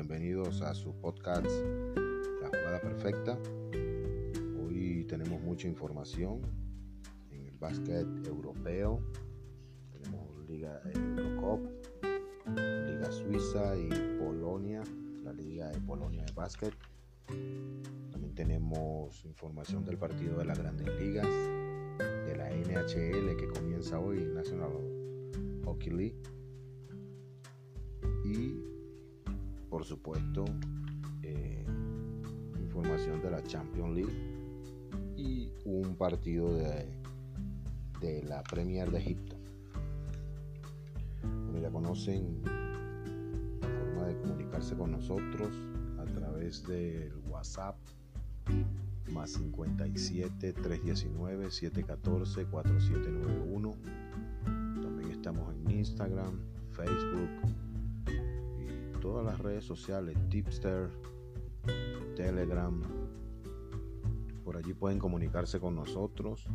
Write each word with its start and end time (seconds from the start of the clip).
bienvenidos 0.00 0.62
a 0.62 0.72
su 0.72 0.94
podcast 0.94 1.44
La 2.40 2.48
Jugada 2.48 2.80
Perfecta. 2.80 3.38
Hoy 4.58 5.04
tenemos 5.06 5.42
mucha 5.42 5.68
información 5.68 6.40
en 7.30 7.44
el 7.44 7.58
básquet 7.58 8.06
europeo. 8.26 9.02
Tenemos 9.92 10.48
Liga 10.48 10.80
Eurocop, 10.94 11.60
Liga 12.56 13.12
Suiza 13.12 13.76
y 13.76 13.90
Polonia, 14.18 14.82
la 15.22 15.34
Liga 15.34 15.68
de 15.68 15.78
Polonia 15.80 16.24
de 16.24 16.32
básquet. 16.32 16.72
También 18.10 18.34
tenemos 18.34 19.22
información 19.26 19.84
del 19.84 19.98
partido 19.98 20.38
de 20.38 20.46
las 20.46 20.58
grandes 20.58 20.88
ligas, 20.98 21.28
de 21.28 22.36
la 22.38 22.48
NHL 22.48 23.36
que 23.36 23.48
comienza 23.54 24.00
hoy, 24.00 24.24
National 24.34 24.72
Hockey 25.62 25.90
League 25.90 26.22
y 28.24 28.69
por 29.70 29.84
supuesto 29.84 30.44
eh, 31.22 31.64
información 32.60 33.22
de 33.22 33.30
la 33.30 33.42
Champions 33.44 33.94
League 33.94 34.12
y 35.16 35.52
un 35.64 35.94
partido 35.94 36.52
de, 36.52 36.86
de 38.00 38.22
la 38.24 38.42
Premier 38.42 38.90
de 38.90 38.98
Egipto. 38.98 39.36
Como 41.22 41.58
ya 41.58 41.70
conocen 41.70 42.42
la 43.62 43.68
forma 43.68 44.06
de 44.06 44.20
comunicarse 44.20 44.76
con 44.76 44.90
nosotros 44.90 45.50
a 45.98 46.04
través 46.04 46.66
del 46.66 47.12
WhatsApp 47.28 47.76
más 49.12 49.30
57 49.30 50.52
319 50.52 51.50
714 51.50 52.44
4791. 52.46 53.74
También 54.82 55.10
estamos 55.10 55.54
en 55.54 55.70
Instagram, 55.70 56.40
Facebook, 56.72 57.28
todas 59.10 59.26
las 59.26 59.40
redes 59.40 59.64
sociales, 59.64 60.16
Tipster, 60.28 60.88
Telegram. 62.14 62.80
Por 64.44 64.56
allí 64.56 64.72
pueden 64.72 65.00
comunicarse 65.00 65.58
con 65.58 65.74
nosotros 65.74 66.46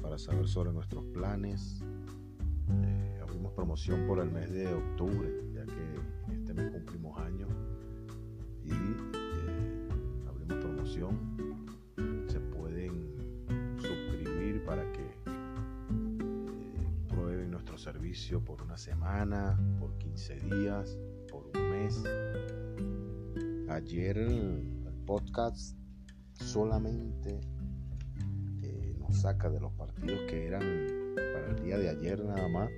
para 0.00 0.16
saber 0.16 0.46
sobre 0.46 0.72
nuestros 0.72 1.04
planes. 1.06 1.82
Eh, 2.84 3.18
abrimos 3.20 3.52
promoción 3.54 4.06
por 4.06 4.20
el 4.20 4.30
mes 4.30 4.52
de 4.52 4.72
octubre, 4.72 5.28
ya 5.52 5.66
que 5.66 6.32
este 6.32 6.54
mes 6.54 6.70
cumplimos 6.70 7.18
años. 7.18 7.50
Y 8.62 8.70
eh, 8.70 9.88
abrimos 10.28 10.64
promoción. 10.64 11.18
Se 12.28 12.38
pueden 12.38 13.16
suscribir 13.78 14.64
para 14.64 14.92
que 14.92 15.02
eh, 15.02 15.16
prueben 17.08 17.50
nuestro 17.50 17.76
servicio 17.76 18.44
por 18.44 18.62
una 18.62 18.78
semana, 18.78 19.58
por 19.80 19.98
15 19.98 20.38
días 20.38 20.96
un 21.34 21.70
mes. 21.70 22.02
Ayer 23.68 24.18
el 24.18 24.62
podcast 25.06 25.76
solamente 26.34 27.40
eh, 28.62 28.94
nos 28.98 29.20
saca 29.20 29.50
de 29.50 29.60
los 29.60 29.72
partidos 29.72 30.20
que 30.28 30.46
eran 30.46 30.62
para 31.16 31.50
el 31.50 31.62
día 31.62 31.78
de 31.78 31.90
ayer 31.90 32.24
nada 32.24 32.48
más. 32.48 32.70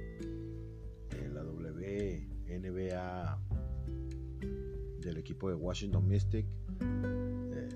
En 1.10 1.34
la 1.34 1.42
WNBA 1.44 3.38
del 5.00 5.16
equipo 5.18 5.48
de 5.48 5.54
Washington 5.54 6.08
Mystic 6.08 6.46
eh, 6.80 7.68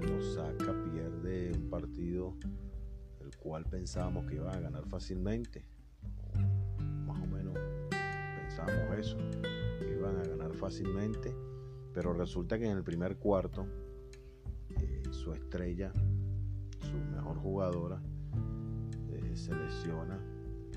nos 0.00 0.34
saca, 0.34 0.74
pierde 0.84 1.52
un 1.54 1.70
partido 1.70 2.36
el 3.20 3.36
cual 3.36 3.64
pensábamos 3.64 4.26
que 4.26 4.36
iba 4.36 4.52
a 4.52 4.60
ganar 4.60 4.86
fácilmente 4.86 5.77
eso, 8.98 9.16
que 9.78 9.96
iban 9.96 10.16
a 10.16 10.24
ganar 10.24 10.52
fácilmente, 10.54 11.34
pero 11.94 12.12
resulta 12.12 12.58
que 12.58 12.68
en 12.68 12.76
el 12.76 12.84
primer 12.84 13.16
cuarto 13.16 13.66
eh, 14.70 15.02
su 15.10 15.32
estrella, 15.32 15.92
su 16.80 16.96
mejor 17.14 17.38
jugadora, 17.38 18.02
eh, 19.10 19.36
se 19.36 19.54
lesiona, 19.54 20.20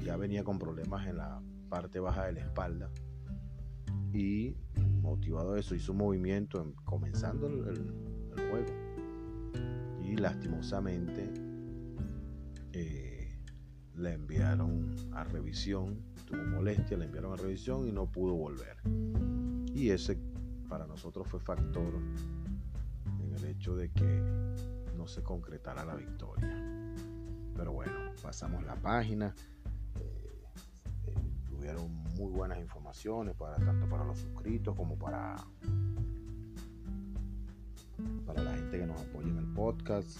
ya 0.03 0.17
venía 0.17 0.43
con 0.43 0.59
problemas 0.59 1.07
en 1.07 1.17
la 1.17 1.41
parte 1.69 1.99
baja 1.99 2.25
de 2.25 2.33
la 2.33 2.41
espalda 2.41 2.91
y 4.13 4.55
motivado 5.01 5.55
eso 5.55 5.73
hizo 5.73 5.93
un 5.93 5.99
movimiento 5.99 6.73
comenzando 6.85 7.47
el, 7.47 7.91
juego. 8.49 8.73
Y 10.03 10.17
lastimosamente 10.17 11.31
eh, 12.73 13.39
le 13.95 14.13
enviaron 14.13 14.95
a 15.13 15.23
revisión 15.23 16.01
tuvo 16.31 16.43
molestia, 16.45 16.97
le 16.97 17.05
enviaron 17.05 17.33
a 17.33 17.35
revisión 17.35 17.87
y 17.87 17.91
no 17.91 18.05
pudo 18.05 18.33
volver. 18.33 18.77
Y 19.73 19.89
ese 19.89 20.17
para 20.69 20.87
nosotros 20.87 21.27
fue 21.27 21.39
factor 21.39 21.93
en 23.23 23.33
el 23.35 23.45
hecho 23.45 23.75
de 23.75 23.91
que 23.91 24.21
no 24.95 25.07
se 25.07 25.21
concretara 25.21 25.83
la 25.83 25.95
victoria. 25.95 26.49
Pero 27.55 27.73
bueno, 27.73 27.93
pasamos 28.21 28.63
la 28.63 28.75
página. 28.75 29.35
Eh, 29.99 30.43
eh, 31.07 31.15
tuvieron 31.47 31.91
muy 32.15 32.31
buenas 32.31 32.59
informaciones 32.59 33.35
para 33.35 33.57
tanto 33.57 33.89
para 33.89 34.05
los 34.05 34.17
suscritos 34.19 34.75
como 34.75 34.97
para 34.97 35.35
para 38.25 38.41
la 38.41 38.53
gente 38.53 38.79
que 38.79 38.85
nos 38.85 39.01
apoya 39.01 39.27
en 39.27 39.37
el 39.37 39.47
podcast. 39.53 40.19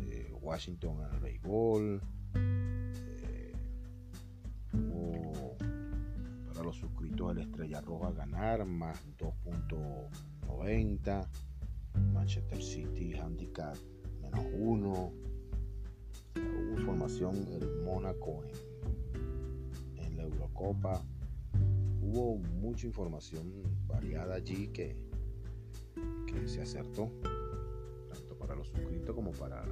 Eh, 0.00 0.32
Washington 0.40 1.00
en 1.02 1.14
el 1.14 1.20
béisbol, 1.20 2.00
los 6.68 6.76
suscritos 6.76 7.28
de 7.28 7.34
la 7.34 7.40
Estrella 7.40 7.80
Roja 7.80 8.12
ganar 8.12 8.66
más 8.66 9.02
2.90. 9.16 11.26
Manchester 12.12 12.62
City 12.62 13.14
handicap 13.14 13.74
menos 14.20 14.44
1. 14.52 15.12
Hubo 16.36 16.78
información 16.78 17.36
el 17.52 17.84
Mónaco 17.86 18.44
en, 18.44 20.04
en 20.04 20.16
la 20.18 20.24
Eurocopa. 20.24 21.02
Hubo 22.02 22.36
mucha 22.36 22.86
información 22.86 23.50
variada 23.86 24.34
allí 24.34 24.68
que, 24.68 24.94
que 26.26 26.46
se 26.46 26.60
acertó, 26.60 27.10
tanto 28.10 28.36
para 28.38 28.54
los 28.54 28.68
suscritos 28.68 29.14
como 29.14 29.32
para 29.32 29.64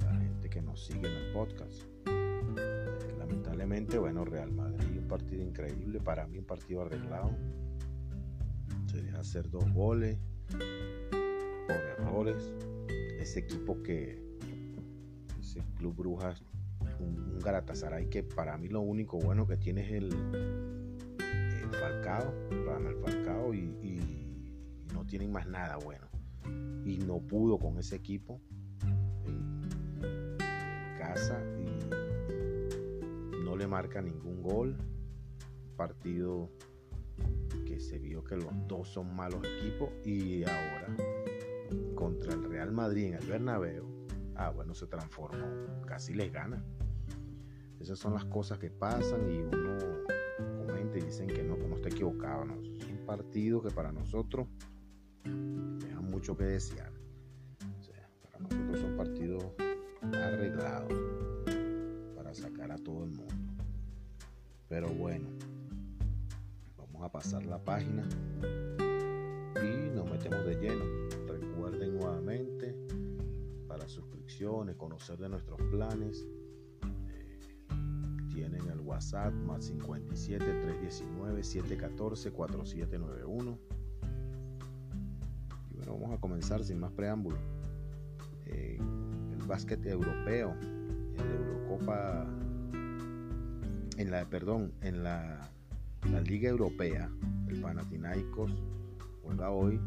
la 0.00 0.14
gente 0.16 0.50
que 0.50 0.60
nos 0.60 0.84
sigue 0.84 1.08
en 1.08 1.14
el 1.14 1.32
podcast 1.32 1.82
lamentablemente, 3.26 3.98
bueno, 3.98 4.24
Real 4.24 4.52
Madrid, 4.52 4.85
partido 5.16 5.42
increíble, 5.42 5.98
para 5.98 6.26
mí 6.26 6.38
un 6.38 6.44
partido 6.44 6.82
arreglado. 6.82 7.30
Se 8.86 9.00
deja 9.00 9.20
hacer 9.20 9.50
dos 9.50 9.64
goles 9.72 10.18
por 10.50 11.76
errores. 11.76 12.52
Ese 13.18 13.40
equipo 13.40 13.82
que, 13.82 14.22
ese 15.40 15.62
Club 15.78 15.96
Brujas, 15.96 16.42
un, 17.00 17.32
un 17.32 17.40
Garatasaray 17.40 18.10
que 18.10 18.22
para 18.24 18.58
mí 18.58 18.68
lo 18.68 18.82
único 18.82 19.18
bueno 19.18 19.46
que 19.46 19.56
tiene 19.56 19.86
es 19.86 19.92
el, 19.92 20.12
el 21.18 21.70
Falcao, 21.80 22.34
el 22.50 22.96
Falcao 23.02 23.54
y, 23.54 23.58
y, 23.82 24.92
no 24.92 25.06
tienen 25.06 25.32
más 25.32 25.48
nada 25.48 25.78
bueno. 25.78 26.08
Y 26.84 26.98
no 26.98 27.20
pudo 27.20 27.58
con 27.58 27.78
ese 27.78 27.96
equipo 27.96 28.40
en, 29.24 30.36
casa 30.98 31.42
le 33.56 33.66
marca 33.66 34.02
ningún 34.02 34.42
gol. 34.42 34.76
Partido 35.76 36.50
que 37.66 37.80
se 37.80 37.98
vio 37.98 38.24
que 38.24 38.36
los 38.36 38.52
dos 38.66 38.88
son 38.88 39.14
malos 39.14 39.40
equipos 39.44 39.90
y 40.04 40.44
ahora 40.44 40.96
contra 41.94 42.34
el 42.34 42.44
Real 42.44 42.72
Madrid 42.72 43.06
en 43.06 43.14
el 43.14 43.26
Bernabéu, 43.26 43.84
ah 44.36 44.50
bueno, 44.50 44.74
se 44.74 44.86
transformó, 44.86 45.46
casi 45.86 46.14
les 46.14 46.32
gana. 46.32 46.64
Esas 47.80 47.98
son 47.98 48.14
las 48.14 48.24
cosas 48.26 48.58
que 48.58 48.70
pasan 48.70 49.28
y 49.30 49.38
uno 49.38 49.78
comenta 50.58 50.98
y 50.98 51.02
dicen 51.02 51.26
que 51.28 51.42
no, 51.42 51.58
como 51.58 51.76
está 51.76 51.88
equivocado. 51.88 52.44
Es 52.78 52.90
un 52.90 53.04
partido 53.06 53.62
que 53.62 53.70
para 53.70 53.92
nosotros 53.92 54.46
deja 55.24 56.00
mucho 56.00 56.36
que 56.36 56.44
desear. 56.44 56.92
para 58.22 58.38
nosotros 58.38 58.80
son 58.80 58.96
partidos 58.96 59.44
arreglados 60.00 60.92
para 62.14 62.34
sacar 62.34 62.72
a 62.72 62.76
todo 62.76 63.04
el 63.04 63.10
mundo. 63.10 63.34
Pero 64.68 64.88
bueno, 64.88 65.28
a 67.06 67.12
pasar 67.12 67.46
la 67.46 67.62
página 67.62 68.04
y 69.62 69.94
nos 69.94 70.10
metemos 70.10 70.44
de 70.44 70.56
lleno. 70.56 70.84
Recuerden 71.28 71.98
nuevamente 71.98 72.74
para 73.68 73.88
suscripciones, 73.88 74.74
conocer 74.74 75.16
de 75.18 75.28
nuestros 75.28 75.60
planes. 75.70 76.26
Eh, 77.08 77.38
tienen 78.34 78.68
el 78.68 78.80
WhatsApp 78.80 79.32
más 79.32 79.66
57 79.66 80.44
319 80.44 81.44
714 81.44 82.32
4791. 82.32 83.58
Y 85.70 85.76
bueno, 85.76 85.92
vamos 85.92 86.18
a 86.18 86.20
comenzar 86.20 86.64
sin 86.64 86.80
más 86.80 86.90
preámbulo. 86.90 87.38
Eh, 88.46 88.78
el 89.32 89.46
básquet 89.46 89.86
europeo, 89.86 90.56
en 90.60 91.16
la 91.16 91.34
Eurocopa 91.34 92.26
en 93.96 94.10
la, 94.10 94.28
perdón, 94.28 94.72
en 94.82 95.04
la, 95.04 95.50
Liga 96.26 96.48
Europea, 96.48 97.08
el 97.48 97.60
Panathinaikos 97.60 98.50
juega 99.22 99.50
hoy 99.50 99.80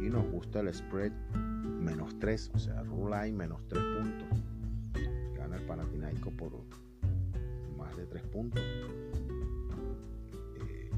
y 0.00 0.08
nos 0.08 0.24
gusta 0.30 0.60
el 0.60 0.72
spread 0.72 1.12
menos 1.80 2.18
3, 2.18 2.52
o 2.54 2.58
sea, 2.58 2.82
line 2.82 3.36
menos 3.36 3.60
3 3.68 3.82
puntos. 3.82 4.44
Gana 5.36 5.56
el 5.56 5.66
Panathinaikos 5.66 6.32
por 6.34 6.52
más 7.76 7.96
de 7.96 8.06
3 8.06 8.22
puntos. 8.28 8.62
Eh, 10.68 10.90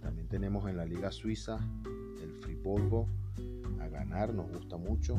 también 0.00 0.28
tenemos 0.28 0.68
en 0.68 0.76
la 0.76 0.84
Liga 0.84 1.10
Suiza 1.10 1.58
el 2.22 2.32
Friburgo 2.40 3.08
a 3.80 3.88
ganar, 3.88 4.34
nos 4.34 4.50
gusta 4.50 4.76
mucho. 4.76 5.16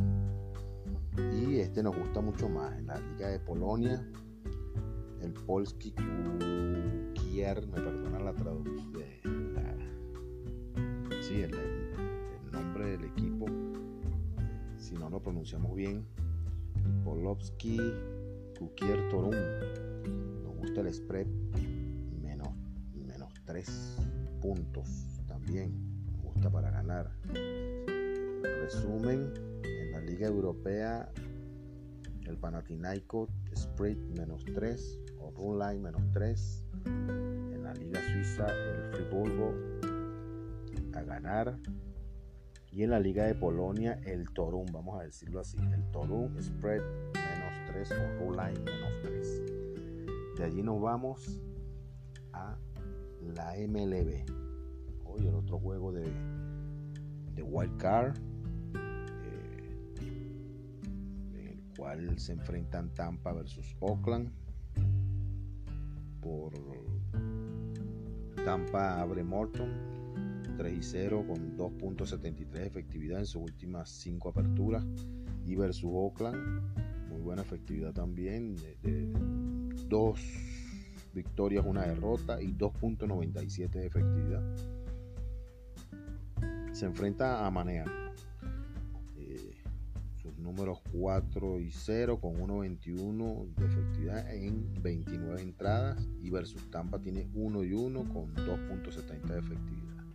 Y 1.18 1.58
este 1.58 1.84
nos 1.84 1.98
gusta 1.98 2.22
mucho 2.22 2.48
más. 2.48 2.78
En 2.78 2.88
la 2.88 3.00
Liga 3.00 3.30
de 3.30 3.40
Polonia, 3.40 4.06
el 5.22 5.34
Polski 5.34 5.94
Me 7.32 7.46
perdona 7.46 8.20
la 8.20 8.34
traducción. 8.34 8.84
Sí, 11.22 11.42
el, 11.42 11.52
nombre 12.52 12.86
del 12.98 13.06
equipo, 13.06 13.46
si 14.78 14.96
no 14.96 15.10
lo 15.10 15.22
pronunciamos 15.22 15.74
bien, 15.74 16.06
Polovsky 17.06 17.80
Kukier 18.60 19.10
Torun. 19.10 19.36
Nos 20.44 20.58
gusta 20.58 20.82
el 20.82 20.94
spread 20.94 21.28
menos, 22.22 22.50
menos 22.94 23.34
3 23.46 23.98
puntos 24.42 25.22
también. 25.26 25.72
Nos 26.12 26.34
gusta 26.34 26.52
para 26.52 26.70
ganar. 26.70 27.16
Resumen, 28.62 29.32
Liga 30.06 30.28
Europea, 30.28 31.10
el 32.26 32.38
Panathinaikos 32.38 33.30
Spread 33.56 33.98
menos 34.18 34.44
3 34.54 35.00
o 35.22 35.32
Run 35.32 35.82
menos 35.82 36.02
3. 36.12 36.66
En 36.86 37.64
la 37.64 37.74
Liga 37.74 38.02
Suiza, 38.12 38.48
el 38.48 38.84
Friburgo 38.92 39.54
a 40.94 41.02
ganar. 41.02 41.58
Y 42.72 42.84
en 42.84 42.92
la 42.92 43.00
Liga 43.00 43.26
de 43.26 43.36
Polonia, 43.36 44.00
el 44.06 44.30
Torun, 44.32 44.66
vamos 44.72 45.00
a 45.00 45.04
decirlo 45.04 45.42
así, 45.42 45.58
el 45.58 45.84
Torun 45.92 46.42
Spread 46.42 46.82
menos 47.14 47.54
3 47.68 47.92
o 47.92 48.20
Run 48.20 48.36
menos 48.36 48.92
3. 49.04 49.42
De 50.38 50.44
allí 50.46 50.64
nos 50.64 50.82
vamos 50.82 51.42
a 52.34 52.58
la 53.36 53.54
MLB. 53.56 54.26
Hoy 55.06 55.28
el 55.28 55.36
otro 55.36 55.60
juego 55.60 55.92
de, 55.92 56.10
de 57.36 57.44
Wild 57.44 57.78
Card 57.78 58.18
cual 61.82 62.20
se 62.20 62.34
enfrentan 62.34 62.94
Tampa 62.94 63.34
versus 63.34 63.76
Oakland. 63.80 64.32
Por 66.22 66.54
Tampa 68.46 69.00
abre 69.02 69.24
Morton 69.24 69.70
3 70.58 70.78
y 70.78 70.84
0 70.84 71.26
con 71.28 71.58
2.73 71.58 72.50
de 72.50 72.66
efectividad 72.68 73.20
en 73.20 73.26
sus 73.26 73.42
últimas 73.42 73.90
5 73.90 74.30
aperturas. 74.30 74.86
Y 75.46 75.56
versus 75.56 75.90
Oakland, 75.92 76.62
muy 77.10 77.22
buena 77.22 77.42
efectividad 77.42 77.94
también, 77.94 78.56
de, 78.56 79.12
dos 79.88 80.20
victorias, 81.14 81.66
una 81.66 81.86
derrota 81.86 82.42
y 82.42 82.54
2.97 82.54 83.70
de 83.70 83.88
efectividad. 83.88 84.44
Se 86.72 86.86
enfrenta 86.86 87.46
a 87.46 87.52
Manea 87.52 87.86
números 90.42 90.80
4 90.92 91.60
y 91.60 91.72
0 91.72 92.20
con 92.20 92.34
1.21 92.36 93.56
de 93.56 93.66
efectividad 93.66 94.34
en 94.34 94.82
29 94.82 95.42
entradas 95.42 96.08
y 96.22 96.30
versus 96.30 96.70
Tampa 96.70 97.00
tiene 97.00 97.28
1 97.34 97.64
y 97.64 97.74
1 97.74 98.14
con 98.14 98.34
2.70 98.36 99.22
de 99.22 99.40
efectividad. 99.40 100.06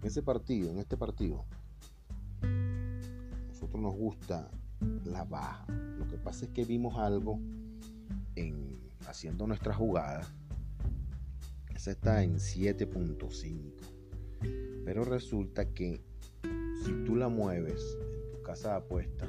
En 0.00 0.06
ese 0.06 0.22
partido, 0.22 0.70
en 0.70 0.78
este 0.78 0.96
partido, 0.96 1.44
nosotros 3.48 3.80
nos 3.80 3.94
gusta 3.94 4.50
la 5.04 5.24
baja. 5.24 5.66
Lo 5.98 6.06
que 6.06 6.18
pasa 6.18 6.44
es 6.44 6.50
que 6.52 6.64
vimos 6.64 6.96
algo 6.98 7.40
en 8.34 8.78
haciendo 9.08 9.46
nuestra 9.46 9.74
jugada. 9.74 10.26
Esa 11.74 11.90
está 11.92 12.22
en 12.22 12.36
7.5. 12.36 13.72
Pero 14.84 15.04
resulta 15.04 15.72
que 15.72 16.00
si 16.84 16.92
tú 17.04 17.16
la 17.16 17.28
mueves 17.28 17.82
en 18.00 18.32
tu 18.32 18.42
casa 18.42 18.70
de 18.70 18.76
apuestas 18.76 19.28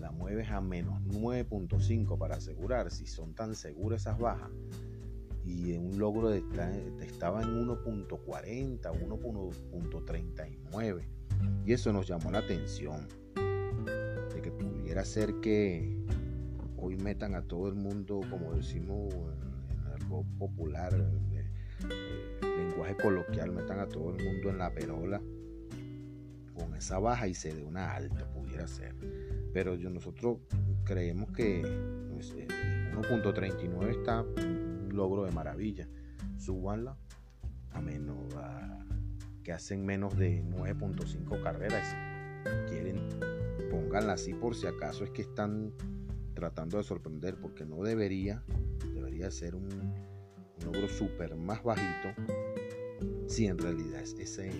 la 0.00 0.10
mueves 0.10 0.50
a 0.50 0.60
menos 0.60 1.00
9.5 1.04 2.18
para 2.18 2.36
asegurar 2.36 2.90
si 2.90 3.06
son 3.06 3.34
tan 3.34 3.54
seguras 3.54 4.02
esas 4.02 4.18
bajas. 4.18 4.50
Y 5.44 5.76
un 5.76 5.98
logro 5.98 6.28
de, 6.28 6.42
estaba 7.02 7.42
en 7.42 7.66
1.40, 7.66 8.80
1.39 8.80 11.04
y 11.64 11.72
eso 11.72 11.92
nos 11.92 12.06
llamó 12.06 12.30
la 12.30 12.38
atención 12.38 13.06
de 13.34 14.42
que 14.42 14.50
pudiera 14.50 15.04
ser 15.04 15.40
que 15.40 15.96
hoy 16.76 16.96
metan 16.96 17.34
a 17.34 17.42
todo 17.42 17.68
el 17.68 17.74
mundo 17.74 18.20
como 18.30 18.54
decimos 18.54 19.12
en 19.14 20.08
rock 20.08 20.26
popular 20.38 20.94
el 20.94 22.68
lenguaje 22.68 22.96
coloquial 22.96 23.52
metan 23.52 23.80
a 23.80 23.86
todo 23.86 24.14
el 24.14 24.24
mundo 24.24 24.50
en 24.50 24.58
la 24.58 24.72
perola 24.72 25.20
esa 26.76 26.98
baja 26.98 27.28
y 27.28 27.34
se 27.34 27.52
dé 27.52 27.62
una 27.64 27.94
alta 27.94 28.30
pudiera 28.30 28.66
ser 28.66 28.94
pero 29.56 29.74
yo, 29.74 29.88
nosotros 29.88 30.36
creemos 30.84 31.30
que 31.32 31.62
1.39 31.62 32.12
pues, 32.12 32.34
eh, 32.36 33.90
está 33.90 34.20
un 34.20 34.90
logro 34.92 35.24
de 35.24 35.32
maravilla. 35.32 35.88
Súbanla 36.36 36.94
a 37.70 37.80
menos 37.80 38.18
que 39.42 39.54
hacen 39.54 39.86
menos 39.86 40.14
de 40.18 40.44
9.5 40.44 41.42
carreras. 41.42 41.96
Quieren, 42.68 43.00
pónganla 43.70 44.12
así 44.12 44.34
por 44.34 44.54
si 44.54 44.66
acaso 44.66 45.04
es 45.04 45.10
que 45.10 45.22
están 45.22 45.72
tratando 46.34 46.76
de 46.76 46.84
sorprender, 46.84 47.36
porque 47.36 47.64
no 47.64 47.82
debería, 47.82 48.44
debería 48.92 49.30
ser 49.30 49.54
un, 49.54 49.70
logro 50.62 50.86
súper 50.86 51.34
más 51.34 51.62
bajito. 51.62 52.10
Si 53.26 53.46
en 53.46 53.56
realidad 53.56 54.02
ese, 54.02 54.50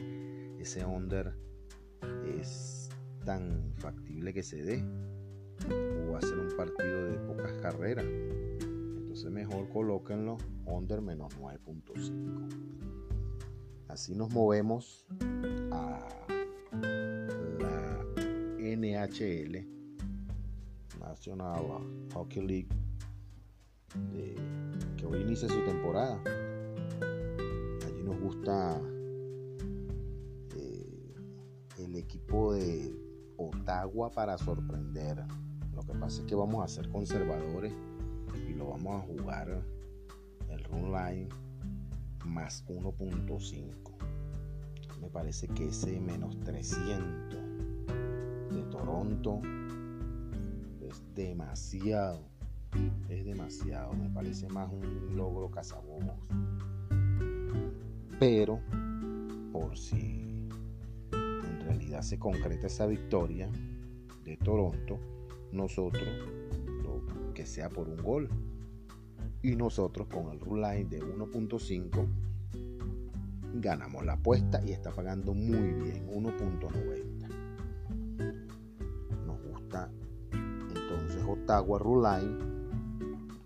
ese 0.58 0.86
under 0.86 1.34
es 2.40 2.88
tan 3.24 3.72
factible 3.76 4.32
que 4.32 4.42
se 4.42 4.62
dé 4.62 4.84
o 6.08 6.16
hacer 6.16 6.38
un 6.38 6.56
partido 6.56 7.04
de 7.06 7.18
pocas 7.26 7.52
carreras. 7.62 8.06
Entonces 8.60 9.30
mejor 9.30 9.68
colóquenlo 9.68 10.38
under 10.66 11.00
menos 11.00 11.36
9.5 11.38 12.76
así 13.96 14.14
nos 14.14 14.30
movemos 14.30 15.06
a 15.70 16.06
la 17.58 18.04
NHL 18.58 19.66
National 21.00 21.64
Hockey 22.12 22.46
League 22.46 22.68
que 24.98 25.06
hoy 25.06 25.22
inicia 25.22 25.48
su 25.48 25.64
temporada. 25.64 26.20
Allí 27.86 28.02
nos 28.04 28.20
gusta 28.20 28.78
equipo 32.06 32.54
de 32.54 32.94
Ottawa 33.36 34.10
para 34.10 34.38
sorprender. 34.38 35.24
Lo 35.74 35.82
que 35.82 35.92
pasa 35.94 36.22
es 36.22 36.26
que 36.26 36.34
vamos 36.34 36.64
a 36.64 36.68
ser 36.68 36.88
conservadores 36.88 37.72
y 38.48 38.54
lo 38.54 38.70
vamos 38.70 39.02
a 39.02 39.06
jugar 39.06 39.62
el 40.48 40.64
run 40.64 40.92
line 40.92 41.28
más 42.24 42.64
1.5. 42.68 43.62
Me 45.00 45.08
parece 45.10 45.48
que 45.48 45.68
ese 45.68 46.00
menos 46.00 46.38
300 46.40 47.40
de 48.52 48.62
Toronto 48.70 49.40
es 50.80 51.02
demasiado. 51.14 52.20
Es 53.08 53.24
demasiado. 53.24 53.92
Me 53.94 54.08
parece 54.10 54.48
más 54.48 54.70
un 54.72 55.16
logro 55.16 55.50
cazabomos. 55.50 56.16
Pero 58.18 58.60
por 59.52 59.76
si 59.76 60.25
realidad 61.66 62.02
se 62.02 62.18
concreta 62.18 62.66
esa 62.68 62.86
victoria 62.86 63.50
de 64.24 64.36
Toronto, 64.36 64.98
nosotros, 65.52 66.08
que 67.34 67.44
sea 67.46 67.68
por 67.68 67.88
un 67.88 68.02
gol, 68.02 68.28
y 69.42 69.56
nosotros 69.56 70.08
con 70.08 70.32
el 70.32 70.40
rule 70.40 70.62
line 70.62 70.88
de 70.88 71.02
1.5 71.02 72.06
ganamos 73.60 74.04
la 74.04 74.14
apuesta 74.14 74.62
y 74.64 74.72
está 74.72 74.90
pagando 74.90 75.34
muy 75.34 75.72
bien, 75.72 76.08
1.90. 76.08 77.28
Nos 79.26 79.42
gusta 79.42 79.90
entonces 80.30 81.22
Ottawa 81.26 81.78
rule 81.78 82.08
line 82.08 82.38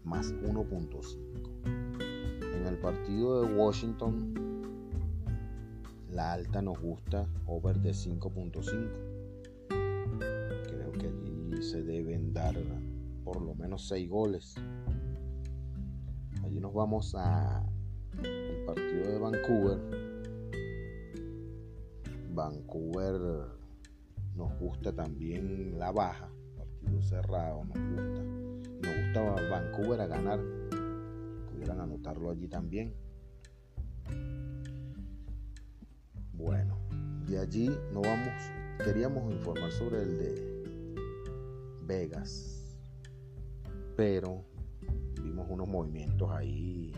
más 0.05 0.33
1.5. 0.35 1.19
En 2.55 2.67
el 2.67 2.79
partido 2.79 3.43
de 3.43 3.55
Washington 3.55 4.50
la 6.21 6.33
alta 6.33 6.61
nos 6.61 6.79
gusta, 6.79 7.27
over 7.47 7.81
de 7.81 7.93
5.5. 7.93 8.69
Creo 10.69 10.93
que 10.93 11.07
allí 11.07 11.63
se 11.63 11.83
deben 11.83 12.35
dar 12.35 12.55
por 13.25 13.41
lo 13.41 13.55
menos 13.55 13.89
6 13.89 14.11
goles. 14.11 14.55
Allí 16.45 16.61
nos 16.61 16.75
vamos 16.75 17.15
a 17.17 17.65
el 18.23 18.65
partido 18.67 19.13
de 19.13 19.19
Vancouver. 19.19 19.79
Vancouver 22.35 23.19
nos 24.37 24.59
gusta 24.59 24.93
también 24.95 25.79
la 25.79 25.91
baja, 25.91 26.31
partido 26.55 27.01
cerrado, 27.01 27.65
nos 27.65 27.79
gusta. 27.79 28.23
Nos 28.83 28.95
gusta 29.07 29.23
Vancouver 29.49 30.03
a 30.03 30.07
ganar. 30.07 30.39
Pudieran 31.51 31.81
anotarlo 31.81 32.29
allí 32.29 32.47
también. 32.47 32.93
Bueno, 36.41 36.79
de 37.27 37.39
allí 37.39 37.69
nos 37.93 38.03
vamos. 38.03 38.33
Queríamos 38.83 39.31
informar 39.31 39.71
sobre 39.73 40.03
el 40.03 40.19
de 40.19 40.65
Vegas, 41.87 42.79
pero 43.95 44.43
vimos 45.23 45.47
unos 45.51 45.69
movimientos 45.69 46.31
ahí. 46.31 46.93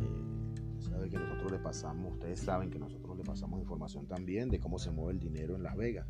Eh, 0.00 1.08
que 1.10 1.18
nosotros 1.18 1.52
le 1.52 1.58
pasamos, 1.58 2.14
ustedes 2.14 2.40
saben 2.40 2.70
que 2.70 2.78
nosotros 2.78 3.18
le 3.18 3.24
pasamos 3.24 3.60
información 3.60 4.06
también 4.06 4.48
de 4.48 4.58
cómo 4.58 4.78
se 4.78 4.90
mueve 4.90 5.12
el 5.12 5.18
dinero 5.18 5.56
en 5.56 5.62
Las 5.62 5.76
Vegas, 5.76 6.06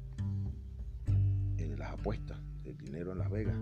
en 1.57 1.79
las 1.79 1.93
apuestas, 1.93 2.39
el 2.65 2.77
dinero 2.77 3.11
en 3.11 3.19
Las 3.19 3.31
Vegas, 3.31 3.57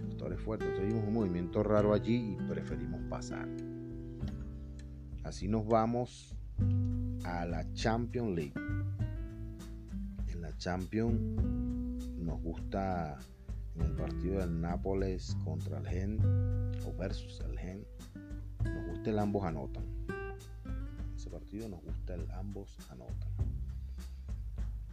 apostadores 0.00 0.40
fuertes. 0.40 0.68
Entonces 0.68 0.92
vimos 0.92 1.08
un 1.08 1.14
movimiento 1.14 1.64
raro 1.64 1.92
allí 1.92 2.36
y 2.38 2.48
preferimos 2.48 3.00
pasar. 3.08 3.48
Así 5.24 5.48
nos 5.48 5.66
vamos 5.66 6.36
a 7.24 7.44
la 7.46 7.64
Champions 7.72 8.36
League. 8.36 8.54
En 10.28 10.40
la 10.40 10.56
Champions 10.58 11.20
nos 12.18 12.40
gusta 12.42 13.18
en 13.74 13.82
el 13.82 13.92
partido 13.92 14.40
del 14.40 14.60
Nápoles 14.60 15.36
contra 15.44 15.78
el 15.78 15.86
Gen 15.86 16.18
o 16.86 16.96
versus 16.96 17.40
el 17.40 17.58
Gen. 17.58 17.84
Nos 18.62 18.86
gusta 18.86 19.10
el 19.10 19.18
ambos 19.18 19.44
anotan. 19.44 19.84
En 20.08 21.14
ese 21.16 21.30
partido 21.30 21.68
nos 21.68 21.82
gusta 21.82 22.14
el 22.14 22.30
ambos 22.32 22.76
anotan. 22.90 23.32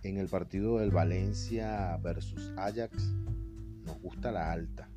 En 0.04 0.18
el 0.18 0.28
partido 0.28 0.80
del 0.80 0.92
Valencia 0.92 1.98
versus 1.98 2.52
Ajax 2.58 3.14
nos 3.86 4.02
gusta 4.02 4.32
la 4.32 4.52
alta 4.52 4.90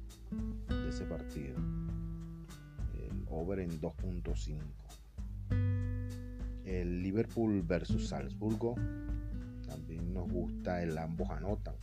de 0.68 0.88
ese 0.88 1.04
partido. 1.04 1.56
El 2.94 3.24
over 3.28 3.58
en 3.58 3.80
2.5 3.80 4.83
el 6.64 7.02
Liverpool 7.02 7.62
versus 7.62 8.08
Salzburgo. 8.08 8.74
También 9.66 10.12
nos 10.12 10.30
gusta 10.30 10.82
el 10.82 10.96
ambos 10.98 11.30
anotan. 11.30 11.74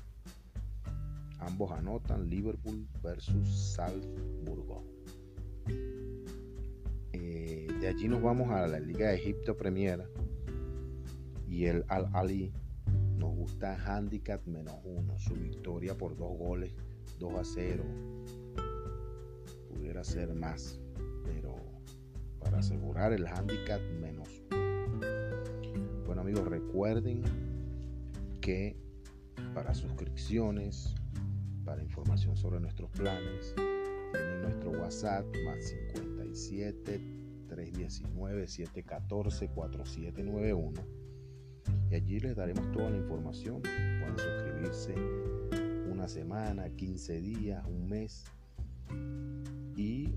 Ambos 1.39 1.71
anotan 1.71 2.29
Liverpool 2.29 2.87
versus 3.01 3.73
Salzburgo. 3.75 4.83
Eh, 7.13 7.67
de 7.79 7.87
allí 7.87 8.07
nos 8.07 8.21
vamos 8.21 8.51
a 8.51 8.67
la 8.67 8.79
Liga 8.79 9.09
de 9.09 9.15
Egipto 9.15 9.57
Premier 9.57 10.07
y 11.47 11.65
el 11.65 11.83
Al 11.87 12.09
Ali 12.13 12.51
nos 13.17 13.35
gusta 13.35 13.75
handicap 13.75 14.45
menos 14.45 14.75
uno, 14.83 15.17
su 15.19 15.35
victoria 15.35 15.97
por 15.97 16.15
dos 16.15 16.37
goles, 16.37 16.73
2 17.19 17.33
a 17.39 17.43
0. 17.43 17.83
Pudiera 19.69 20.03
ser 20.03 20.33
más, 20.33 20.79
pero 21.23 21.55
para 22.39 22.59
asegurar 22.59 23.13
el 23.13 23.27
handicap 23.27 23.81
menos 23.99 24.11
bueno 24.11 24.40
recuerden 26.35 27.23
que 28.39 28.77
para 29.53 29.73
suscripciones, 29.73 30.95
para 31.65 31.83
información 31.83 32.37
sobre 32.37 32.59
nuestros 32.59 32.89
planes, 32.91 33.53
tienen 34.13 34.41
nuestro 34.41 34.71
WhatsApp 34.71 35.25
más 35.45 35.69
57 35.69 37.01
319 37.47 38.47
714 38.47 39.47
4791 39.49 41.01
y 41.89 41.95
allí 41.95 42.19
les 42.19 42.35
daremos 42.35 42.71
toda 42.71 42.89
la 42.89 42.97
información. 42.97 43.61
Pueden 43.61 44.17
suscribirse 44.17 44.95
una 45.91 46.07
semana, 46.07 46.69
15 46.69 47.21
días, 47.21 47.65
un 47.67 47.89
mes 47.89 48.23
y 49.75 50.15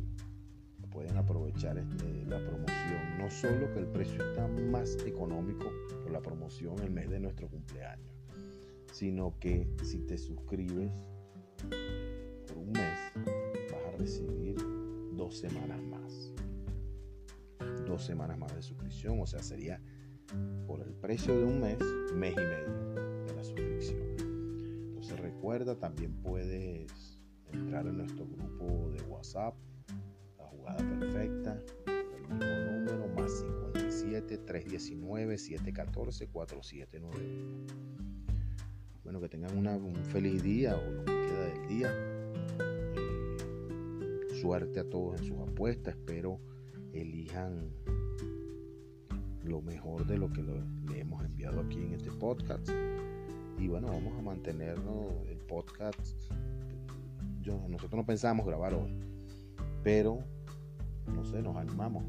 pueden 0.95 1.17
aprovechar 1.17 1.77
este, 1.77 2.25
la 2.27 2.39
promoción. 2.39 3.19
No 3.19 3.29
solo 3.29 3.71
que 3.75 3.81
el 3.81 3.87
precio 3.89 4.25
está 4.31 4.47
más 4.47 4.97
económico 5.05 5.67
por 6.03 6.13
la 6.13 6.23
promoción 6.23 6.79
el 6.79 6.91
mes 6.93 7.11
de 7.11 7.19
nuestro 7.19 7.49
cumpleaños, 7.49 8.09
sino 8.93 9.35
que 9.41 9.69
si 9.83 9.99
te 10.07 10.17
suscribes 10.17 10.93
por 12.47 12.59
un 12.59 12.71
mes 12.73 12.99
vas 13.73 13.85
a 13.93 13.97
recibir 13.99 14.57
dos 15.17 15.37
semanas 15.37 15.83
más. 15.83 16.33
Dos 17.87 18.05
semanas 18.05 18.39
más 18.39 18.55
de 18.55 18.63
suscripción, 18.63 19.21
o 19.21 19.27
sea, 19.27 19.43
sería 19.43 19.81
por 20.67 20.81
el 20.81 20.95
precio 20.95 21.37
de 21.37 21.45
un 21.45 21.61
mes, 21.61 21.79
mes 22.15 22.33
y 22.33 22.37
medio 22.37 23.25
de 23.27 23.35
la 23.35 23.43
suscripción. 23.43 23.99
Entonces 24.89 25.19
recuerda, 25.19 25.77
también 25.77 26.15
puedes 26.23 27.21
entrar 27.53 27.87
en 27.89 27.99
nuestro 27.99 28.27
grupo 28.27 28.91
de 28.93 29.03
WhatsApp 29.03 29.55
perfecta, 30.73 31.61
el 31.87 32.28
mismo 32.28 32.47
número, 32.73 33.09
más 33.16 33.40
57 33.40 34.38
319 34.38 35.38
714 35.38 36.28
4791. 36.28 37.85
Bueno, 39.04 39.21
que 39.21 39.28
tengan 39.28 39.56
un 39.56 39.94
feliz 40.06 40.42
día 40.42 40.76
o 40.76 40.90
lo 40.90 41.04
que 41.04 41.12
queda 41.12 41.44
del 41.47 41.68
día. 41.68 41.90
Eh, 42.61 43.37
suerte 44.40 44.80
a 44.80 44.88
todos 44.88 45.21
en 45.21 45.26
sus 45.26 45.38
apuestas. 45.40 45.94
Espero 45.94 46.40
elijan 46.94 47.71
lo 49.42 49.61
mejor 49.61 50.06
de 50.06 50.16
lo 50.16 50.33
que 50.33 50.42
le 50.42 51.00
hemos 51.00 51.23
enviado 51.25 51.61
aquí 51.61 51.78
en 51.78 51.92
este 51.92 52.11
podcast. 52.12 52.68
Y 53.59 53.68
bueno, 53.68 53.88
vamos 53.88 54.18
a 54.18 54.23
mantenernos 54.23 55.26
el 55.28 55.38
podcast. 55.38 56.18
Yo, 57.42 57.61
nosotros 57.68 57.99
no 57.99 58.06
pensábamos 58.06 58.47
grabar 58.47 58.75
hoy, 58.75 58.99
pero 59.83 60.25
no 61.13 61.25
sé, 61.25 61.43
nos 61.43 61.57
animamos. 61.57 62.05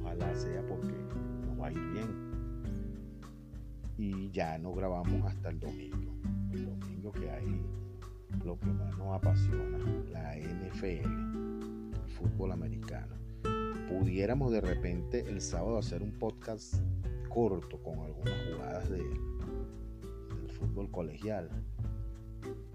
Ojalá 0.00 0.34
sea 0.34 0.66
porque 0.66 0.94
nos 1.46 1.60
va 1.60 1.68
a 1.68 1.72
ir 1.72 1.92
bien. 1.92 2.28
Y 3.96 4.30
ya 4.30 4.58
no 4.58 4.72
grabamos 4.72 5.24
hasta 5.24 5.50
el 5.50 5.58
domingo. 5.58 6.12
El 6.52 6.66
domingo 6.66 7.12
que 7.12 7.30
hay 7.30 7.62
lo 8.44 8.58
que 8.58 8.66
más 8.66 8.96
nos 8.98 9.14
apasiona, 9.14 9.78
la 10.10 10.36
NFL, 10.36 10.84
el 12.04 12.10
fútbol 12.10 12.52
americano. 12.52 13.16
Pudiéramos 13.88 14.52
de 14.52 14.60
repente 14.60 15.24
el 15.28 15.40
sábado 15.40 15.78
hacer 15.78 16.02
un 16.02 16.12
podcast 16.12 16.74
corto 17.28 17.82
con 17.82 17.98
algunas 18.00 18.34
jugadas 18.52 18.90
de, 18.90 18.98
del 18.98 20.50
fútbol 20.50 20.90
colegial. 20.90 21.48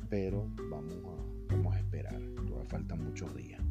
Pero 0.09 0.47
vamos 0.69 0.93
a, 0.93 1.53
vamos 1.53 1.75
a 1.75 1.79
esperar. 1.79 2.19
Todavía 2.35 2.65
faltan 2.69 3.03
muchos 3.03 3.33
días. 3.35 3.62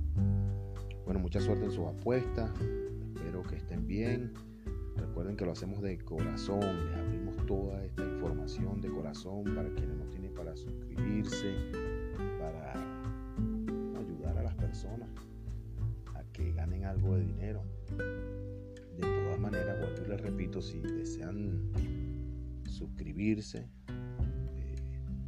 Bueno, 1.04 1.18
mucha 1.20 1.40
suerte 1.40 1.64
en 1.64 1.72
sus 1.72 1.86
apuestas. 1.86 2.50
Espero 3.14 3.42
que 3.42 3.56
estén 3.56 3.86
bien. 3.86 4.32
Recuerden 4.96 5.36
que 5.36 5.44
lo 5.44 5.52
hacemos 5.52 5.82
de 5.82 5.98
corazón. 5.98 6.60
Les 6.60 6.96
abrimos 6.96 7.36
toda 7.46 7.84
esta 7.84 8.02
información 8.04 8.80
de 8.80 8.88
corazón 8.88 9.44
para 9.54 9.68
quienes 9.74 9.96
no 9.96 10.04
tienen 10.06 10.32
para 10.32 10.56
suscribirse, 10.56 11.54
para 12.38 12.72
ayudar 13.98 14.38
a 14.38 14.42
las 14.42 14.54
personas 14.54 15.08
a 16.14 16.22
que 16.32 16.52
ganen 16.52 16.84
algo 16.84 17.16
de 17.16 17.24
dinero. 17.24 17.62
De 17.98 19.00
todas 19.00 19.40
maneras, 19.40 19.78
vuelvo 19.80 20.04
y 20.04 20.08
les 20.08 20.20
repito, 20.20 20.62
si 20.62 20.78
desean 20.80 21.72
suscribirse, 22.64 23.68
eh, 23.88 24.76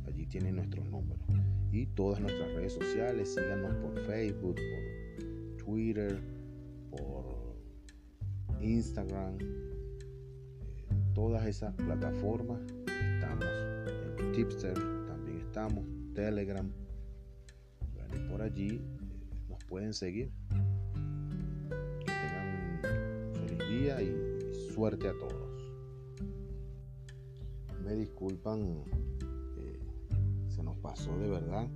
allí 0.06 0.26
tienen 0.26 0.56
nuestros 0.56 0.88
números. 0.88 1.26
Y 1.72 1.86
todas 1.86 2.20
nuestras 2.20 2.52
redes 2.52 2.74
sociales, 2.74 3.34
síganos 3.34 3.74
por 3.76 3.98
Facebook, 4.06 4.54
por 4.54 5.03
Twitter, 5.64 6.20
por 6.90 7.56
Instagram, 8.60 9.38
todas 11.14 11.46
esas 11.46 11.74
plataformas 11.74 12.60
estamos. 12.86 13.46
En 14.18 14.32
Tipster 14.32 14.74
también 15.06 15.38
estamos, 15.38 15.84
Telegram. 16.14 16.70
por 18.30 18.42
allí 18.42 18.74
eh, 18.74 19.46
nos 19.48 19.64
pueden 19.64 19.94
seguir. 19.94 20.30
Que 22.00 22.12
tengan 22.12 23.28
un 23.28 23.34
feliz 23.34 23.68
día 23.68 24.02
y 24.02 24.72
suerte 24.74 25.08
a 25.08 25.12
todos. 25.18 25.44
Me 27.84 27.94
disculpan, 27.94 28.84
eh, 29.58 29.78
se 30.48 30.62
nos 30.62 30.76
pasó 30.78 31.16
de 31.18 31.28
verdad 31.28 31.68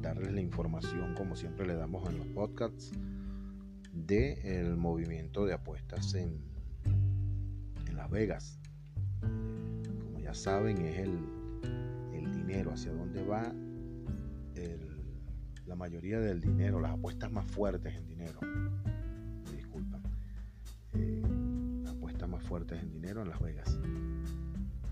darles 0.00 0.32
la 0.32 0.40
información 0.40 1.14
como 1.14 1.36
siempre 1.36 1.66
le 1.66 1.74
damos 1.74 2.08
en 2.08 2.18
los 2.18 2.26
podcasts 2.28 2.92
de 3.92 4.60
el 4.60 4.76
movimiento 4.76 5.44
de 5.44 5.54
apuestas 5.54 6.14
en, 6.14 6.40
en 7.86 7.96
Las 7.96 8.10
Vegas. 8.10 8.58
Como 9.20 10.20
ya 10.20 10.34
saben, 10.34 10.78
es 10.78 10.98
el, 10.98 11.18
el 12.12 12.32
dinero, 12.32 12.72
hacia 12.72 12.92
dónde 12.92 13.24
va 13.24 13.52
la 15.70 15.76
mayoría 15.76 16.18
del 16.18 16.40
dinero, 16.40 16.80
las 16.80 16.90
apuestas 16.90 17.30
más 17.30 17.46
fuertes 17.46 17.94
en 17.94 18.04
dinero. 18.04 18.40
Me 18.42 19.56
disculpan. 19.56 20.02
Eh, 20.94 21.22
apuestas 21.88 22.28
más 22.28 22.42
fuertes 22.42 22.82
en 22.82 22.90
dinero 22.90 23.22
en 23.22 23.28
Las 23.28 23.38
Vegas. 23.38 23.78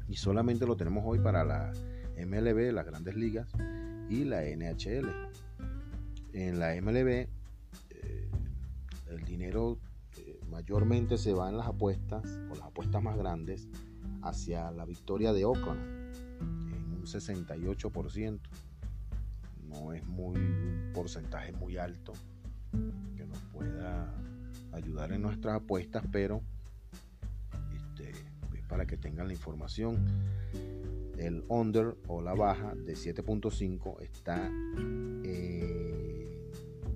Y 0.08 0.14
solamente 0.14 0.66
lo 0.66 0.76
tenemos 0.76 1.02
hoy 1.04 1.18
para 1.18 1.44
la 1.44 1.72
MLB, 2.16 2.72
las 2.72 2.86
grandes 2.86 3.16
ligas, 3.16 3.48
y 4.08 4.24
la 4.24 4.42
NHL. 4.42 5.08
En 6.32 6.58
la 6.58 6.80
MLB, 6.80 7.08
eh, 7.08 8.30
el 9.08 9.24
dinero 9.24 9.78
eh, 10.16 10.40
mayormente 10.50 11.18
se 11.18 11.32
va 11.32 11.48
en 11.48 11.56
las 11.56 11.66
apuestas, 11.66 12.24
o 12.50 12.54
las 12.54 12.66
apuestas 12.66 13.02
más 13.02 13.16
grandes, 13.16 13.68
hacia 14.22 14.70
la 14.70 14.84
victoria 14.84 15.32
de 15.32 15.44
Oakland, 15.44 15.80
en 16.40 16.92
un 16.92 17.02
68%. 17.02 18.40
No 19.68 19.92
es 19.92 20.06
muy, 20.06 20.36
un 20.36 20.90
porcentaje 20.94 21.52
muy 21.52 21.76
alto 21.76 22.12
que 23.16 23.26
nos 23.26 23.38
pueda 23.52 24.14
ayudar 24.72 25.12
en 25.12 25.22
nuestras 25.22 25.56
apuestas, 25.56 26.04
pero 26.10 26.40
este, 27.74 28.10
es 28.10 28.62
para 28.68 28.86
que 28.86 28.96
tengan 28.96 29.26
la 29.26 29.34
información. 29.34 29.96
El 31.18 31.44
under 31.48 31.96
o 32.06 32.22
la 32.22 32.34
baja 32.34 32.74
de 32.74 32.94
7.5 32.94 34.00
está 34.02 34.46
en 34.46 35.08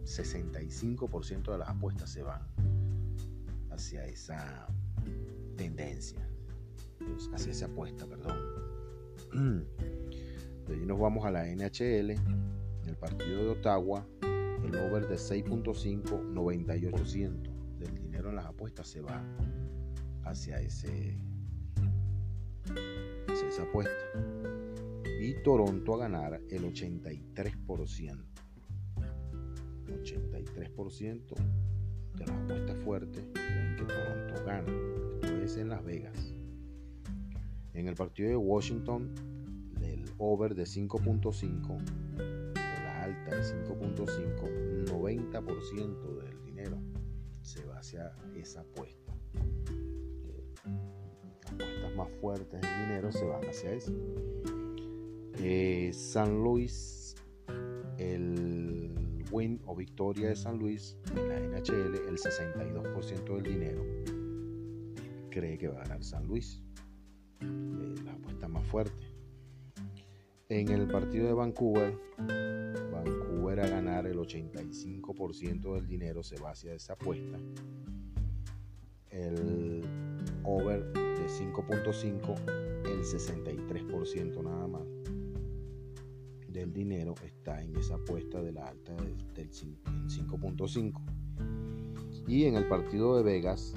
65% 0.05 1.53
de 1.53 1.59
las 1.59 1.69
apuestas 1.69 2.11
se 2.11 2.23
van 2.23 2.43
hacia 3.71 4.05
esa 4.07 4.67
tendencia, 5.57 6.29
hacia 7.35 7.53
esa 7.53 7.67
apuesta, 7.67 8.07
perdón. 8.07 8.37
De 10.67 10.75
ahí 10.75 10.87
nos 10.87 11.01
vamos 11.01 11.25
a 11.25 11.31
la 11.33 11.45
NHL, 11.45 12.11
el 12.11 12.97
partido 13.01 13.43
de 13.43 13.49
Ottawa, 13.49 14.07
el 14.23 14.77
over 14.77 15.09
de 15.09 15.17
6.5, 15.17 16.05
98% 16.33 17.79
del 17.79 17.95
dinero 17.97 18.31
en 18.31 18.37
las 18.37 18.47
apuestas 18.47 18.87
se 18.87 19.01
va 19.01 19.25
hacia 20.23 20.61
ese 20.61 21.19
apuesta. 23.63 23.93
Y 25.21 25.35
Toronto 25.43 25.95
a 25.95 25.99
ganar 25.99 26.41
el 26.51 26.65
83%. 26.65 28.33
83% 29.87 31.35
de 32.17 32.27
las 32.27 32.37
apuestas 32.37 32.77
fuertes 32.79 33.25
creen 33.33 33.77
que 33.77 33.85
Toronto 33.85 34.45
gana. 34.45 34.73
Esto 35.23 35.43
es 35.43 35.57
en 35.57 35.69
Las 35.69 35.85
Vegas. 35.85 36.35
En 37.75 37.89
el 37.89 37.95
partido 37.95 38.29
de 38.29 38.37
Washington, 38.37 39.15
el 39.83 40.05
over 40.19 40.55
de 40.55 40.65
5.5 40.65 41.71
o 41.71 41.79
la 42.55 43.03
alta 43.03 43.37
de 43.37 43.43
5.5, 43.43 44.87
90% 44.87 46.23
del 46.23 46.45
dinero 46.45 46.79
se 47.43 47.65
va 47.65 47.79
hacia 47.79 48.13
esa 48.35 48.61
apuesta. 48.61 49.02
Más 52.03 52.11
fuertes 52.21 52.61
del 52.61 52.87
dinero 52.87 53.13
se 53.13 53.25
van 53.25 53.45
hacia 53.45 53.73
eso. 53.73 53.93
Eh, 55.39 55.91
San 55.93 56.43
Luis, 56.43 57.15
el 57.99 59.25
win 59.31 59.61
o 59.67 59.77
victoria 59.77 60.29
de 60.29 60.37
San 60.37 60.59
Luis 60.59 60.97
en 61.15 61.29
la 61.29 61.39
NHL, 61.39 62.09
el 62.09 62.19
62% 62.19 63.35
del 63.37 63.43
dinero 63.43 63.85
cree 65.31 65.57
que 65.57 65.69
va 65.69 65.81
a 65.81 65.83
ganar 65.85 66.03
San 66.03 66.27
Luis. 66.27 66.61
Eh, 67.41 67.95
la 68.05 68.13
apuesta 68.13 68.49
más 68.49 68.67
fuerte. 68.67 69.07
En 70.49 70.69
el 70.69 70.87
partido 70.89 71.27
de 71.29 71.33
Vancouver, 71.33 71.99
Vancouver 72.93 73.61
a 73.61 73.69
ganar 73.69 74.07
el 74.07 74.19
85% 74.19 75.75
del 75.75 75.87
dinero 75.87 76.23
se 76.23 76.39
va 76.39 76.51
hacia 76.51 76.75
esa 76.75 76.93
apuesta. 76.95 77.39
El 79.09 79.83
over 80.45 81.02
5.5, 81.33 82.35
el 82.85 83.03
63% 83.03 84.43
nada 84.43 84.69
más 84.69 84.83
del 86.49 86.73
dinero 86.73 87.15
está 87.25 87.63
en 87.63 87.75
esa 87.77 87.95
apuesta 87.95 88.43
de 88.43 88.53
la 88.53 88.67
alta 88.67 88.95
del 89.35 89.51
5.5. 89.51 91.01
Y 92.29 92.45
en 92.45 92.57
el 92.57 92.69
partido 92.69 93.17
de 93.17 93.23
Vegas, 93.23 93.75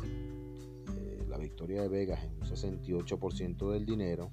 eh, 0.97 1.25
la 1.29 1.37
victoria 1.37 1.81
de 1.81 1.87
Vegas 1.87 2.23
en 2.23 2.31
un 2.31 2.41
68% 2.41 3.71
del 3.71 3.85
dinero 3.85 4.31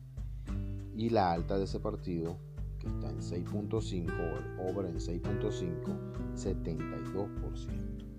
y 0.96 1.10
la 1.10 1.32
alta 1.32 1.56
de 1.58 1.64
ese 1.64 1.78
partido 1.78 2.36
que 2.80 2.88
está 2.88 3.08
en 3.10 3.20
6.5 3.20 4.10
o 4.10 4.38
el 4.38 4.76
over 4.76 4.86
en 4.86 4.96
6.5 4.96 6.12
72% 6.34 8.12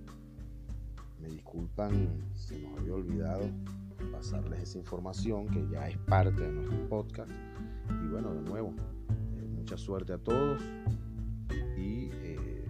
me 1.22 1.30
disculpan 1.30 2.10
se 2.34 2.60
nos 2.60 2.80
había 2.80 2.94
olvidado 2.94 3.50
pasarles 4.12 4.62
esa 4.62 4.78
información 4.78 5.48
que 5.50 5.68
ya 5.70 5.88
es 5.88 5.98
parte 5.98 6.42
de 6.42 6.52
nuestro 6.52 6.90
podcast 6.90 7.32
y 7.90 8.08
bueno 8.08 8.34
de 8.34 8.42
nuevo 8.42 8.74
eh, 9.36 9.48
mucha 9.56 9.78
suerte 9.78 10.14
a 10.14 10.18
todos 10.18 10.62
y 11.78 12.10
eh, 12.12 12.66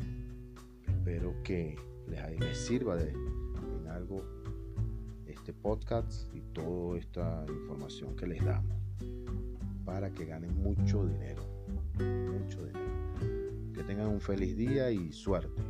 espero 0.88 1.34
que 1.44 1.76
les, 2.08 2.40
les 2.40 2.58
sirva 2.58 2.96
de, 2.96 3.14
algo 3.90 4.24
este 5.28 5.54
podcast 5.54 6.34
y 6.34 6.42
toda 6.54 6.98
esta 6.98 7.46
información 7.48 8.16
que 8.16 8.28
les 8.28 8.44
damos 8.44 8.84
para 9.86 10.10
que 10.12 10.26
ganen 10.26 10.56
mucho 10.62 11.06
dinero. 11.06 11.44
Mucho 11.96 12.66
dinero. 12.66 13.74
Que 13.74 13.84
tengan 13.84 14.08
un 14.08 14.22
feliz 14.22 14.56
día 14.56 14.92
y 14.92 15.12
suerte. 15.12 15.62